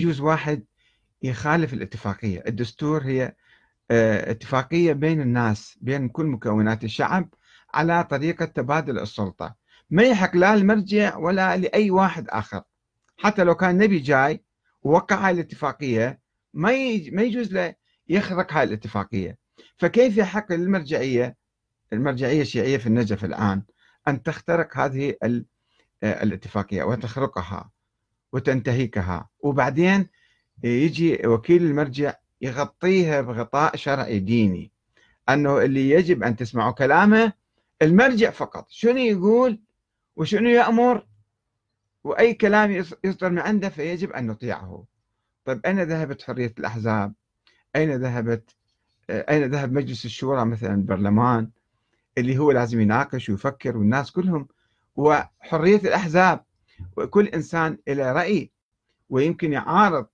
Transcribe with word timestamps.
يجوز 0.00 0.20
واحد 0.20 0.64
يخالف 1.22 1.74
الاتفاقية. 1.74 2.42
الدستور 2.46 3.02
هي 3.02 3.34
آه، 3.90 4.30
اتفاقية 4.30 4.92
بين 4.92 5.20
الناس 5.20 5.78
بين 5.80 6.08
كل 6.08 6.26
مكونات 6.26 6.84
الشعب 6.84 7.34
على 7.74 8.04
طريقة 8.04 8.44
تبادل 8.44 8.98
السلطة. 8.98 9.54
ما 9.90 10.02
يحق 10.02 10.36
لا 10.36 10.54
المرجع 10.54 11.16
ولا 11.16 11.56
لأي 11.56 11.90
واحد 11.90 12.28
آخر. 12.28 12.62
حتى 13.18 13.44
لو 13.44 13.54
كان 13.54 13.78
نبي 13.78 13.98
جاي 13.98 14.44
ووقع 14.82 15.26
هاي 15.26 15.32
الاتفاقية 15.32 16.20
ما 16.54 16.70
ما 17.12 17.22
يجوز 17.22 17.52
له 17.52 17.74
يخرق 18.08 18.52
هاي 18.52 18.64
الاتفاقية. 18.64 19.36
فكيف 19.78 20.16
يحق 20.16 20.52
للمرجعية 20.52 21.36
المرجعية 21.92 22.42
الشيعية 22.42 22.76
في 22.78 22.86
النجف 22.86 23.24
الآن 23.24 23.62
أن 24.08 24.22
تخترق 24.22 24.78
هذه 24.78 25.14
آه، 25.22 26.22
الاتفاقية 26.22 26.82
وتخرقها؟ 26.82 27.70
وتنتهكها 28.32 29.28
وبعدين 29.40 30.08
يجي 30.64 31.26
وكيل 31.26 31.62
المرجع 31.62 32.14
يغطيها 32.40 33.20
بغطاء 33.20 33.76
شرعي 33.76 34.18
ديني. 34.18 34.72
أنه 35.28 35.58
اللي 35.58 35.90
يجب 35.90 36.22
أن 36.22 36.36
تسمعوا 36.36 36.72
كلامه 36.72 37.32
المرجع 37.82 38.30
فقط. 38.30 38.66
شنو 38.70 38.96
يقول؟ 38.96 39.60
وشنو 40.16 40.48
يأمر؟ 40.48 41.06
وأي 42.04 42.34
كلام 42.34 42.84
يصدر 43.04 43.30
من 43.30 43.38
عنده 43.38 43.68
فيجب 43.68 44.12
أن 44.12 44.26
نطيعه. 44.26 44.84
طيب 45.44 45.66
أين 45.66 45.80
ذهبت 45.82 46.22
حرية 46.22 46.54
الأحزاب؟ 46.58 47.12
أين 47.76 47.96
ذهبت 47.96 48.50
أين 49.10 49.44
ذهب 49.44 49.72
مجلس 49.72 50.04
الشورى 50.04 50.44
مثلا 50.44 50.74
البرلمان؟ 50.74 51.50
اللي 52.18 52.38
هو 52.38 52.52
لازم 52.52 52.80
يناقش 52.80 53.28
ويفكر 53.28 53.76
والناس 53.76 54.10
كلهم. 54.10 54.48
وحرية 54.96 55.76
الأحزاب 55.76 56.44
وكل 56.96 57.26
إنسان 57.26 57.78
له 57.88 58.12
رأي 58.12 58.52
ويمكن 59.10 59.52
يعارض 59.52 60.06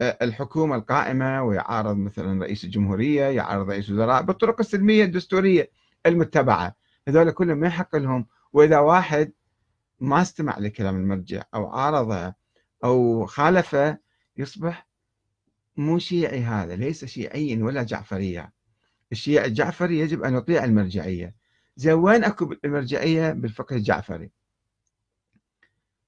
آه، 0.00 0.18
الحكومة 0.22 0.76
القائمة 0.76 1.42
ويعارض 1.42 1.96
مثلا 1.96 2.42
رئيس 2.42 2.64
الجمهورية 2.64 3.24
يعارض 3.24 3.70
رئيس 3.70 3.88
الوزراء 3.88 4.22
بالطرق 4.22 4.60
السلمية 4.60 5.04
الدستورية 5.04 5.70
المتبعة. 6.06 6.76
هذول 7.08 7.30
كلهم 7.30 7.58
ما 7.58 7.66
يحق 7.66 7.96
لهم. 7.96 8.26
وإذا 8.52 8.78
واحد 8.78 9.32
ما 10.00 10.22
استمع 10.22 10.58
لكلام 10.58 10.96
المرجع 10.96 11.42
أو 11.54 11.66
عارضه 11.70 12.34
أو 12.84 13.26
خالفه 13.26 13.98
يصبح 14.36 14.88
مو 15.76 15.98
شيعي 15.98 16.40
هذا 16.40 16.76
ليس 16.76 17.04
شيعيا 17.04 17.64
ولا 17.64 17.82
جعفريا 17.82 18.52
الشيعي 19.12 19.46
الجعفري 19.46 19.98
يجب 19.98 20.22
أن 20.22 20.36
يطيع 20.36 20.64
المرجعية. 20.64 21.34
زين 21.76 21.92
وين 21.92 22.24
أكو 22.24 22.54
المرجعية 22.64 23.32
بالفقه 23.32 23.76
الجعفري؟ 23.76 24.30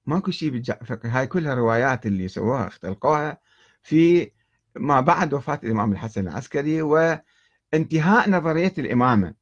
ماكو 0.05 0.31
شيء 0.31 0.49
بالفقه 0.49 1.19
هاي 1.19 1.27
كلها 1.27 1.53
روايات 1.55 2.05
اللي 2.05 2.27
سووها 2.27 2.67
اختلقوها 2.67 3.37
في 3.83 4.31
ما 4.75 5.01
بعد 5.01 5.33
وفاة 5.33 5.59
الإمام 5.63 5.91
الحسن 5.91 6.27
العسكري 6.27 6.81
وانتهاء 6.81 8.29
نظرية 8.29 8.73
الإمامة 8.77 9.33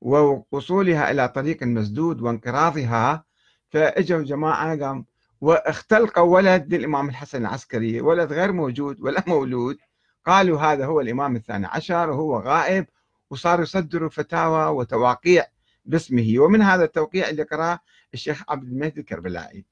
ووصولها 0.00 1.10
إلى 1.10 1.28
طريق 1.28 1.62
مسدود 1.62 2.20
وانقراضها 2.22 3.24
فإجوا 3.70 4.22
جماعة 4.22 4.78
قام 4.78 5.06
واختلقوا 5.40 6.34
ولد 6.34 6.74
للإمام 6.74 7.08
الحسن 7.08 7.40
العسكري 7.46 8.00
ولد 8.00 8.32
غير 8.32 8.52
موجود 8.52 9.00
ولا 9.00 9.24
مولود 9.28 9.78
قالوا 10.26 10.60
هذا 10.60 10.86
هو 10.86 11.00
الإمام 11.00 11.36
الثاني 11.36 11.66
عشر 11.66 12.10
وهو 12.10 12.38
غائب 12.38 12.86
وصاروا 13.30 13.62
يصدروا 13.62 14.08
فتاوى 14.08 14.76
وتواقيع 14.76 15.46
باسمه. 15.84 16.34
ومن 16.38 16.62
هذا 16.62 16.84
التوقيع 16.84 17.28
اللي 17.28 17.42
قرأه 17.42 17.78
الشيخ 18.14 18.42
عبد 18.48 18.68
المهدي 18.68 19.00
الكربلائي. 19.00 19.64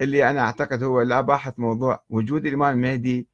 اللي 0.00 0.30
أنا 0.30 0.40
أعتقد 0.40 0.82
هو 0.82 1.02
لا 1.02 1.20
باحث 1.20 1.58
موضوع 1.58 2.04
وجود 2.10 2.46
الإمام 2.46 2.74
المهدي 2.74 3.28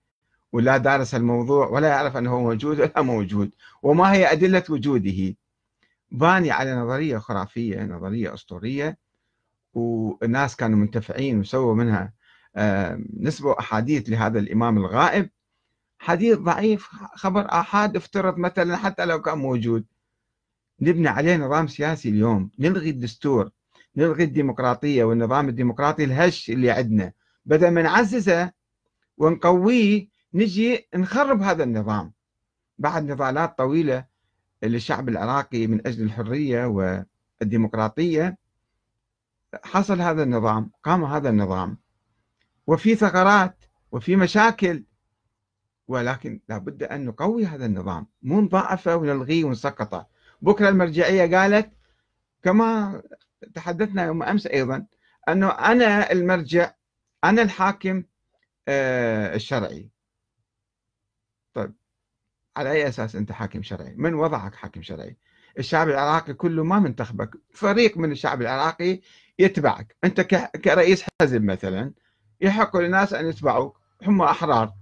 ولا 0.52 0.76
دارس 0.76 1.14
الموضوع 1.14 1.68
ولا 1.68 1.88
يعرف 1.88 2.16
أنه 2.16 2.40
موجود 2.40 2.80
ولا 2.80 3.02
موجود 3.02 3.50
وما 3.82 4.12
هي 4.12 4.32
أدلة 4.32 4.62
وجوده. 4.70 5.36
باني 6.10 6.50
على 6.50 6.74
نظرية 6.76 7.18
خرافية 7.18 7.84
نظرية 7.84 8.34
أسطورية 8.34 8.98
والناس 9.74 10.56
كانوا 10.56 10.78
منتفعين 10.78 11.40
وسووا 11.40 11.74
منها 11.74 12.12
نسبوا 13.20 13.60
أحاديث 13.60 14.10
لهذا 14.10 14.38
الإمام 14.38 14.78
الغائب. 14.78 15.30
حديث 15.98 16.38
ضعيف 16.38 16.88
خبر 17.14 17.46
آحاد 17.50 17.96
افترض 17.96 18.38
مثلا 18.38 18.76
حتى 18.76 19.04
لو 19.04 19.22
كان 19.22 19.38
موجود. 19.38 19.84
نبني 20.80 21.08
عليه 21.08 21.36
نظام 21.36 21.66
سياسي 21.66 22.08
اليوم 22.08 22.50
نلغي 22.58 22.90
الدستور. 22.90 23.50
نلغي 23.96 24.24
الديمقراطية 24.24 25.04
والنظام 25.04 25.48
الديمقراطي 25.48 26.04
الهش 26.04 26.50
اللي 26.50 26.70
عندنا. 26.70 27.12
بدل 27.46 27.68
ما 27.70 27.82
نعززه 27.82 28.52
ونقويه 29.18 30.08
نجي 30.34 30.88
نخرب 30.94 31.42
هذا 31.42 31.64
النظام. 31.64 32.12
بعد 32.78 33.10
نضالات 33.10 33.58
طويلة 33.58 34.04
للشعب 34.62 35.08
العراقي 35.08 35.66
من 35.66 35.86
أجل 35.86 36.04
الحرية 36.04 36.66
والديمقراطية 36.66 38.38
حصل 39.64 40.00
هذا 40.00 40.22
النظام 40.22 40.70
قام 40.82 41.04
هذا 41.04 41.28
النظام. 41.28 41.78
وفي 42.66 42.94
ثغرات 42.94 43.64
وفي 43.92 44.16
مشاكل 44.16 44.84
ولكن 45.88 46.40
لابد 46.48 46.82
أن 46.82 47.04
نقوي 47.04 47.46
هذا 47.46 47.66
النظام. 47.66 48.06
مو 48.22 48.40
نضعفه 48.40 48.96
ونلغيه 48.96 49.44
ونسقطه. 49.44 50.06
بكرة 50.42 50.68
المرجعية 50.68 51.36
قالت 51.36 51.72
كما 52.42 53.02
تحدثنا 53.54 54.04
يوم 54.04 54.22
أمس 54.22 54.46
أيضا 54.46 54.86
أنه 55.28 55.48
أنا 55.48 56.12
المرجع 56.12 56.72
أنا 57.24 57.42
الحاكم 57.42 58.04
آه، 58.68 59.34
الشرعي. 59.34 59.90
طيب 61.54 61.74
على 62.56 62.72
أي 62.72 62.88
أساس 62.88 63.16
أنت 63.16 63.32
حاكم 63.32 63.62
شرعي؟ 63.62 63.94
من 63.96 64.14
وضعك 64.14 64.54
حاكم 64.54 64.82
شرعي؟ 64.82 65.16
الشعب 65.58 65.88
العراقي 65.88 66.34
كله 66.34 66.64
ما 66.64 66.78
منتخبك 66.78 67.30
فريق 67.52 67.96
من 67.98 68.12
الشعب 68.12 68.42
العراقي 68.42 69.00
يتبعك. 69.38 69.96
أنت 70.04 70.20
كرئيس 70.64 71.04
حزب 71.22 71.42
مثلا 71.42 71.92
يحق 72.40 72.76
للناس 72.76 73.14
أن 73.14 73.26
يتبعوك 73.26 73.80
هم 74.02 74.22
أحرار. 74.22 74.72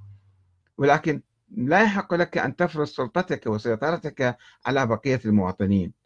ولكن 0.79 1.23
لا 1.51 1.83
يحق 1.83 2.15
لك 2.15 2.39
أن 2.39 2.57
تفرض 2.57 2.85
سلطتك 2.85 3.47
وسيطرتك 3.47 4.37
على 4.67 4.87
بقية 4.87 5.21
المواطنين. 5.25 6.04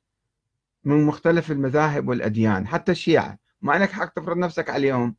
من 0.84 1.04
مختلف 1.06 1.50
المذاهب 1.50 2.08
والأديان 2.08 2.66
حتى 2.66 2.92
الشيعة. 2.92 3.38
ما 3.62 3.72
لك 3.78 3.92
حق 3.92 4.12
تفرض 4.12 4.36
نفسك 4.36 4.70
عليهم. 4.70 5.16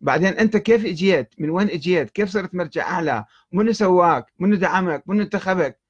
بعدين 0.00 0.32
أنت 0.32 0.56
كيف 0.56 0.86
إجيت؟ 0.86 1.34
من 1.38 1.50
وين 1.50 1.70
إجيت؟ 1.70 2.10
كيف 2.10 2.28
صرت 2.28 2.54
مرجع 2.54 2.90
أعلى؟ 2.90 3.24
منو 3.52 3.72
سواك؟ 3.72 4.32
منو 4.38 4.56
دعمك؟ 4.56 5.02
منو 5.06 5.22
انتخبك؟ 5.22 5.80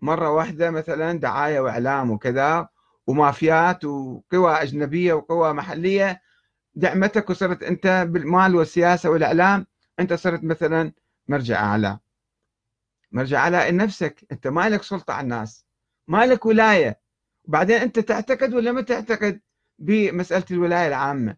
مرة 0.00 0.30
واحدة 0.30 0.70
مثلا 0.70 1.12
دعاية 1.12 1.60
وإعلام 1.60 2.10
وكذا 2.10 2.68
ومافيات 3.06 3.84
وقوى 3.84 4.52
أجنبية 4.52 5.12
وقوى 5.12 5.52
محلية 5.52 6.22
دعمتك 6.74 7.30
وصرت 7.30 7.62
أنت 7.62 8.06
بالمال 8.08 8.56
والسياسة 8.56 9.10
والإعلام 9.10 9.66
أنت 10.00 10.12
صرت 10.12 10.44
مثلا 10.44 10.92
مرجع 11.28 11.64
أعلى. 11.64 11.98
مرجع 13.12 13.38
أعلى 13.38 13.70
نفسك 13.70 14.24
أنت 14.32 14.46
ما 14.46 14.68
لك 14.68 14.82
سلطة 14.82 15.14
على 15.14 15.24
الناس. 15.24 15.66
ما 16.08 16.26
لك 16.26 16.46
ولاية. 16.46 17.01
وبعدين 17.44 17.76
أنت 17.76 17.98
تعتقد 17.98 18.54
ولا 18.54 18.72
ما 18.72 18.80
تعتقد 18.80 19.40
بمسألة 19.78 20.44
الولاية 20.50 20.88
العامة؟ 20.88 21.36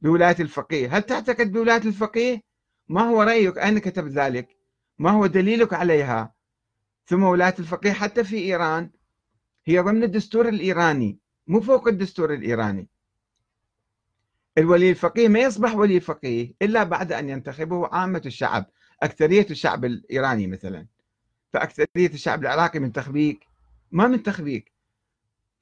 بولاية 0.00 0.36
الفقيه. 0.40 0.96
هل 0.96 1.02
تعتقد 1.02 1.52
بولاية 1.52 1.82
الفقيه؟ 1.82 2.42
ما 2.88 3.02
هو 3.02 3.22
رأيك؟ 3.22 3.58
أين 3.58 3.78
كتب 3.78 4.08
ذلك؟ 4.08 4.56
ما 4.98 5.10
هو 5.10 5.26
دليلك 5.26 5.72
عليها؟ 5.72 6.34
ثم 7.06 7.22
ولاية 7.22 7.54
الفقيه 7.58 7.92
حتى 7.92 8.24
في 8.24 8.38
إيران 8.38 8.90
هي 9.66 9.78
ضمن 9.78 10.02
الدستور 10.02 10.48
الإيراني 10.48 11.18
مو 11.46 11.60
فوق 11.60 11.88
الدستور 11.88 12.34
الإيراني. 12.34 12.88
الولي 14.58 14.90
الفقيه 14.90 15.28
ما 15.28 15.38
يصبح 15.38 15.74
ولي 15.74 16.00
فقيه 16.00 16.54
إلا 16.62 16.84
بعد 16.84 17.12
أن 17.12 17.28
ينتخبه 17.28 17.86
عامة 17.86 18.22
الشعب 18.26 18.66
أكثرية 19.02 19.46
الشعب 19.50 19.84
الإيراني 19.84 20.46
مثلا. 20.46 20.86
فأكثرية 21.52 21.86
الشعب 22.14 22.42
العراقي 22.42 22.78
من 22.78 22.92
تخبيك 22.92 23.46
ما 23.92 24.06
من 24.06 24.22
تخبيك. 24.22 24.73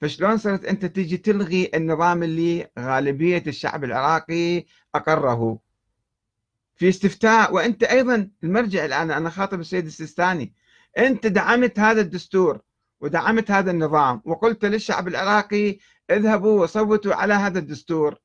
فشلون 0.02 0.36
صرت 0.36 0.64
أنت 0.64 0.84
تجي 0.84 1.16
تلغي 1.16 1.70
النظام 1.74 2.22
اللي 2.22 2.70
غالبية 2.78 3.42
الشعب 3.46 3.84
العراقي 3.84 4.64
أقره؟ 4.94 5.58
في 6.76 6.88
استفتاء 6.88 7.54
وأنت 7.54 7.82
أيضا 7.82 8.30
المرجع 8.44 8.84
الآن 8.84 9.10
أنا 9.10 9.30
خاطب 9.30 9.60
السيد 9.60 9.86
السيستاني. 9.86 10.54
أنت 10.98 11.26
دعمت 11.26 11.78
هذا 11.78 12.00
الدستور 12.00 12.60
ودعمت 13.00 13.50
هذا 13.50 13.70
النظام 13.70 14.22
وقلت 14.24 14.64
للشعب 14.64 15.08
العراقي 15.08 15.78
اذهبوا 16.10 16.62
وصوتوا 16.62 17.14
على 17.14 17.34
هذا 17.34 17.58
الدستور. 17.58 18.18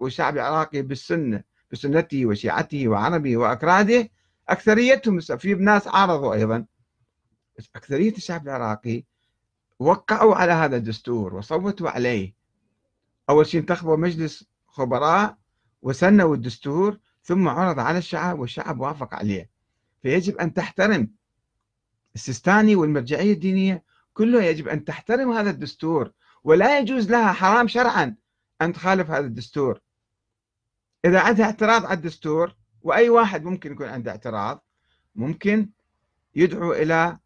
والشعب 0.00 0.34
العراقي 0.34 0.82
بالسنة 0.82 1.42
بسنته 1.70 2.26
وشيعته 2.26 2.88
وعربه 2.88 3.36
وأكراده 3.36 4.10
أكثريتهم 4.48 5.20
في 5.20 5.54
ناس 5.54 5.88
عارضوا 5.88 6.34
أيضا. 6.34 6.66
أكثرية 7.76 8.12
الشعب 8.12 8.48
العراقي 8.48 9.04
وقعوا 9.78 10.34
على 10.34 10.52
هذا 10.52 10.76
الدستور 10.76 11.34
وصوتوا 11.34 11.90
عليه. 11.90 12.34
أول 13.30 13.46
شيء 13.46 13.60
انتخبوا 13.60 13.96
مجلس 13.96 14.44
خبراء 14.66 15.36
وسنوا 15.82 16.34
الدستور 16.34 16.98
ثم 17.22 17.48
عرض 17.48 17.78
على 17.78 17.98
الشعب 17.98 18.38
والشعب 18.38 18.80
وافق 18.80 19.14
عليه. 19.14 19.50
فيجب 20.02 20.36
أن 20.36 20.54
تحترم 20.54 21.10
السيستاني 22.14 22.76
والمرجعية 22.76 23.32
الدينية 23.32 23.84
كله 24.14 24.42
يجب 24.42 24.68
أن 24.68 24.84
تحترم 24.84 25.32
هذا 25.32 25.50
الدستور 25.50 26.12
ولا 26.44 26.78
يجوز 26.78 27.10
لها 27.10 27.32
حرام 27.32 27.68
شرعا 27.68 28.16
أن 28.62 28.72
تخالف 28.72 29.10
هذا 29.10 29.26
الدستور. 29.26 29.80
إذا 31.04 31.20
عندها 31.20 31.46
اعتراض 31.46 31.84
على 31.84 31.94
الدستور 31.94 32.54
وأي 32.82 33.08
واحد 33.08 33.44
ممكن 33.44 33.72
يكون 33.72 33.86
عنده 33.86 34.10
اعتراض 34.10 34.64
ممكن 35.14 35.70
يدعو 36.34 36.72
إلى 36.72 37.18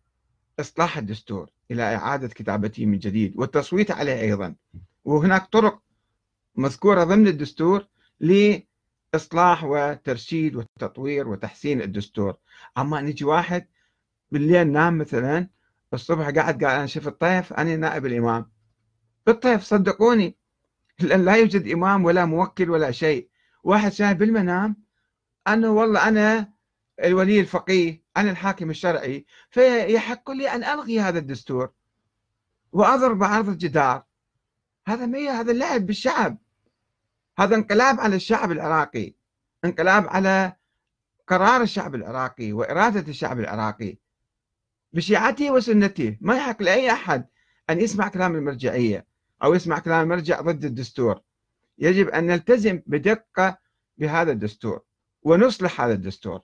إصلاح 0.60 0.98
الدستور. 0.98 1.50
إلى 1.70 1.82
إعادة 1.82 2.28
كتابته 2.28 2.86
من 2.86 2.98
جديد 2.98 3.32
والتصويت 3.36 3.90
عليه 3.90 4.20
أيضا. 4.20 4.54
وهناك 5.04 5.46
طرق 5.46 5.82
مذكورة 6.56 7.04
ضمن 7.04 7.28
الدستور 7.28 7.86
لإصلاح 8.20 9.64
وترشيد 9.64 10.56
وتطوير 10.56 11.28
وتحسين 11.28 11.82
الدستور. 11.82 12.36
أما 12.78 13.00
نجي 13.00 13.24
واحد 13.24 13.66
بالليل 14.30 14.72
نام 14.72 14.98
مثلا 14.98 15.48
الصبح 15.94 16.30
قاعد 16.30 16.64
قال 16.64 16.76
أنا 16.76 16.86
شفت 16.86 17.20
طيف 17.20 17.52
أنا 17.52 17.76
نائب 17.76 18.06
الإمام. 18.06 18.50
بالطيف 19.26 19.62
صدقوني 19.62 20.36
لأن 21.00 21.24
لا 21.24 21.34
يوجد 21.34 21.68
إمام 21.68 22.04
ولا 22.04 22.24
موكل 22.24 22.70
ولا 22.70 22.90
شيء. 22.90 23.28
واحد 23.64 23.92
شايف 23.92 24.18
بالمنام 24.18 24.76
أنه 25.48 25.70
والله 25.70 26.08
أنا 26.08 26.52
الولي 27.04 27.40
الفقيه. 27.40 28.02
أنا 28.18 28.30
الحاكم 28.30 28.70
الشرعي 28.70 29.26
فيحق 29.50 30.30
لي 30.30 30.48
أن 30.48 30.64
ألغي 30.64 31.00
هذا 31.00 31.18
الدستور 31.18 31.72
وأضرب 32.72 33.24
عرض 33.24 33.48
الجدار. 33.48 34.04
هذا 34.86 35.06
مية 35.06 35.30
هذا 35.30 35.52
لعب 35.52 35.86
بالشعب. 35.86 36.38
هذا 37.38 37.56
انقلاب 37.56 38.00
على 38.00 38.16
الشعب 38.16 38.52
العراقي 38.52 39.14
انقلاب 39.64 40.08
على 40.08 40.56
قرار 41.26 41.62
الشعب 41.62 41.94
العراقي 41.94 42.52
وإرادة 42.52 43.08
الشعب 43.08 43.40
العراقي. 43.40 43.96
بشيعته 44.92 45.50
وسنته 45.50 46.16
ما 46.20 46.36
يحق 46.36 46.62
لأي 46.62 46.92
أحد 46.92 47.26
أن 47.70 47.80
يسمع 47.80 48.08
كلام 48.08 48.36
المرجعية 48.36 49.06
أو 49.42 49.54
يسمع 49.54 49.78
كلام 49.78 50.02
المرجع 50.02 50.40
ضد 50.40 50.64
الدستور. 50.64 51.20
يجب 51.78 52.08
أن 52.08 52.26
نلتزم 52.26 52.82
بدقة 52.86 53.58
بهذا 53.98 54.32
الدستور 54.32 54.82
ونصلح 55.22 55.80
هذا 55.80 55.92
الدستور. 55.92 56.42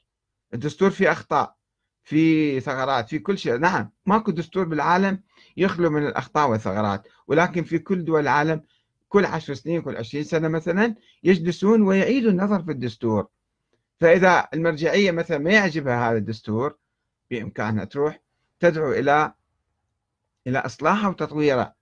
الدستور 0.54 0.90
فيه 0.90 1.12
أخطاء. 1.12 1.56
في 2.04 2.60
ثغرات 2.60 3.08
في 3.08 3.18
كل 3.18 3.38
شيء. 3.38 3.58
نعم 3.58 3.90
ماكو 4.06 4.30
دستور 4.30 4.64
بالعالم 4.64 5.20
يخلو 5.56 5.90
من 5.90 6.06
الأخطاء 6.06 6.50
والثغرات 6.50 7.08
ولكن 7.26 7.64
في 7.64 7.78
كل 7.78 8.04
دول 8.04 8.20
العالم 8.20 8.62
كل 9.08 9.24
عشر 9.24 9.54
سنين 9.54 9.82
كل 9.82 9.96
عشرين 9.96 10.24
سنة 10.24 10.48
مثلا 10.48 10.94
يجلسون 11.24 11.82
ويعيدوا 11.82 12.30
النظر 12.30 12.62
في 12.62 12.70
الدستور. 12.70 13.26
فإذا 14.00 14.48
المرجعية 14.54 15.10
مثلا 15.10 15.38
ما 15.38 15.50
يعجبها 15.50 16.10
هذا 16.10 16.18
الدستور 16.18 16.76
بإمكانها 17.30 17.84
تروح 17.84 18.20
تدعو 18.60 18.92
إلى 18.92 19.32
إلى 20.46 20.58
إصلاحه 20.58 21.08
وتطويره 21.08 21.74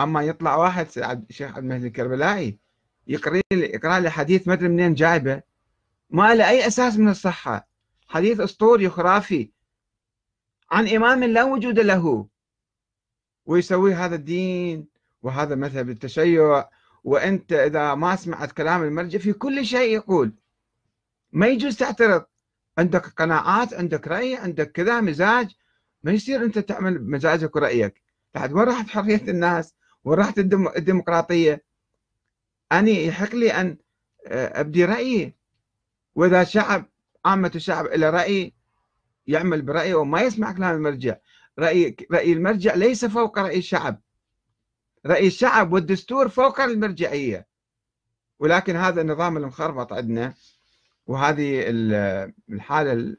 أما 0.00 0.22
يطلع 0.22 0.56
واحد 0.56 0.86
الشيخ 1.30 1.48
عبد 1.48 1.58
المهدي 1.58 1.86
الكربلائي 1.86 2.58
يقرأ 3.06 3.40
لي 3.52 3.60
يقرأ 3.60 4.00
لي 4.00 4.10
حديث 4.10 4.48
ما 4.48 4.54
أدري 4.54 4.68
منين 4.68 4.94
جايبه 4.94 5.42
ما 6.10 6.34
له 6.34 6.48
أي 6.48 6.66
أساس 6.66 6.96
من 6.96 7.08
الصحة. 7.08 7.68
حديث 8.08 8.40
أسطوري 8.40 8.88
خرافي 8.88 9.50
عن 10.70 10.88
إمام 10.88 11.24
لا 11.24 11.44
وجود 11.44 11.78
له. 11.78 12.26
ويسوي 13.46 13.94
هذا 13.94 14.14
الدين 14.14 14.86
وهذا 15.22 15.54
مذهب 15.54 15.90
التشيع. 15.90 16.68
وأنت 17.04 17.52
إذا 17.52 17.94
ما 17.94 18.16
سمعت 18.16 18.52
كلام 18.52 18.82
المرجع 18.82 19.18
في 19.18 19.32
كل 19.32 19.66
شيء 19.66 19.94
يقول. 19.94 20.32
ما 21.32 21.46
يجوز 21.46 21.76
تعترض. 21.76 22.24
عندك 22.78 23.06
قناعات 23.06 23.74
عندك 23.74 24.08
رأي 24.08 24.36
عندك 24.36 24.72
كذا 24.72 25.00
مزاج. 25.00 25.56
ما 26.02 26.12
يصير 26.12 26.44
أنت 26.44 26.58
تعمل 26.58 27.10
مزاجك 27.10 27.56
ورأيك. 27.56 28.02
بعد 28.34 28.52
وين 28.52 28.64
راحت 28.64 28.88
حرية 28.88 29.22
الناس؟ 29.28 29.74
وين 30.04 30.18
راحت 30.18 30.38
الديمقراطية؟ 30.38 31.64
أنا 32.72 32.90
يحق 32.90 33.34
لي 33.34 33.52
أن 33.52 33.76
آه، 34.26 34.60
أبدي 34.60 34.84
رأيي. 34.84 35.34
وإذا 36.14 36.44
شعب 36.44 36.84
عامة 37.24 37.52
الشعب 37.54 37.86
له 37.86 38.10
رأي 38.10 38.57
يعمل 39.28 39.62
برأيه 39.62 39.94
وما 39.94 40.20
يسمع 40.20 40.52
كلام 40.52 40.76
المرجع. 40.76 41.16
رأي 41.58 41.96
رأي 42.12 42.32
المرجع 42.32 42.74
ليس 42.74 43.04
فوق 43.04 43.38
رأي 43.38 43.58
الشعب. 43.58 44.00
رأي 45.06 45.26
الشعب 45.26 45.72
والدستور 45.72 46.28
فوق 46.28 46.60
المرجعية. 46.60 47.46
ولكن 48.38 48.76
هذا 48.76 49.00
النظام 49.00 49.36
المخربط 49.36 49.92
عندنا 49.92 50.34
وهذه 51.06 51.64
الحالة 52.48 53.16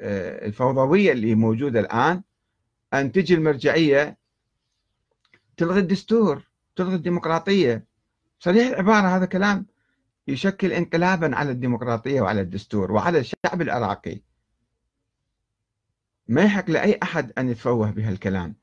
الفوضوية 0.00 1.12
اللي 1.12 1.34
موجودة 1.34 1.80
الآن 1.80 2.22
أن 2.94 3.12
تجي 3.12 3.34
المرجعية 3.34 4.18
تلغي 5.56 5.80
الدستور 5.80 6.42
تلغي 6.76 6.94
الديمقراطية. 6.94 7.84
صريح 8.38 8.68
العبارة 8.68 9.16
هذا 9.16 9.26
كلام 9.26 9.66
يشكل 10.28 10.72
انقلابا 10.72 11.36
على 11.36 11.50
الديمقراطية 11.50 12.20
وعلى 12.20 12.40
الدستور 12.40 12.92
وعلى 12.92 13.18
الشعب 13.18 13.62
العراقي. 13.62 14.20
ما 16.28 16.42
يحق 16.42 16.70
لأي 16.70 16.98
أحد 17.02 17.32
أن 17.38 17.48
يتفوه 17.48 17.90
بهالكلام. 17.90 18.56